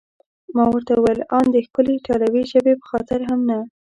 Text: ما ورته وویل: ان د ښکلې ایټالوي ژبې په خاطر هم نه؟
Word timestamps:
ما 0.55 0.65
ورته 0.73 0.91
وویل: 0.95 1.19
ان 1.37 1.45
د 1.51 1.55
ښکلې 1.65 1.93
ایټالوي 1.95 2.43
ژبې 2.51 2.73
په 2.79 2.85
خاطر 2.91 3.19
هم 3.29 3.39
نه؟ 3.49 3.59